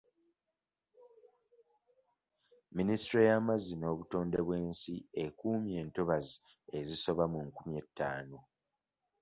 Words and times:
Ministule 2.75 3.23
y'amazzi 3.29 3.73
n'obutonde 3.77 4.37
bw'ensi 4.45 4.95
ekuumye 5.23 5.75
entobazi 5.83 6.35
ezisoba 6.79 7.23
mu 7.33 7.39
nkumi 7.47 7.73
ettaano. 7.81 8.37